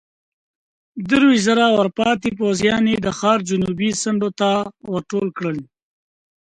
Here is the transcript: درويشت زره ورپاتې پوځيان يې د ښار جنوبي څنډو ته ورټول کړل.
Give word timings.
درويشت 1.09 1.43
زره 1.47 1.65
ورپاتې 1.75 2.29
پوځيان 2.39 2.83
يې 2.91 2.97
د 3.01 3.07
ښار 3.17 3.39
جنوبي 3.49 3.89
څنډو 4.01 4.29
ته 4.39 4.51
ورټول 4.93 5.27
کړل. 5.37 5.57